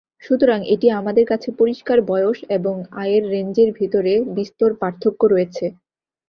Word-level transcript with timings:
সুতরাং 0.23 0.59
এটি 0.73 0.87
আমাদের 0.99 1.25
কাছে 1.27 1.49
পরিষ্কার 1.59 1.97
বয়স 2.09 2.37
এবং 2.57 2.75
আয়ের 3.01 3.23
রেঞ্জের 3.33 3.69
ভেতরে 3.79 4.13
বিস্তর 4.37 4.69
পার্থক্য 4.81 5.21
রয়েছে। 5.25 5.65